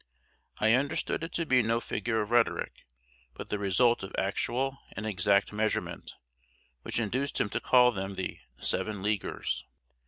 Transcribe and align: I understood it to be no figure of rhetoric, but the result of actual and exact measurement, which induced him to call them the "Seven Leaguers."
I 0.57 0.73
understood 0.73 1.23
it 1.23 1.31
to 1.33 1.45
be 1.45 1.61
no 1.61 1.79
figure 1.79 2.21
of 2.23 2.31
rhetoric, 2.31 2.87
but 3.35 3.49
the 3.49 3.59
result 3.59 4.01
of 4.01 4.15
actual 4.17 4.79
and 4.93 5.05
exact 5.05 5.53
measurement, 5.53 6.15
which 6.81 6.99
induced 6.99 7.39
him 7.39 7.49
to 7.51 7.59
call 7.59 7.91
them 7.91 8.15
the 8.15 8.39
"Seven 8.57 9.03
Leaguers." 9.03 9.63